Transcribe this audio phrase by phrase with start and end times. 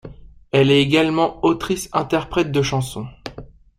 [0.51, 3.07] Elle est également autrice-interprète de chansons.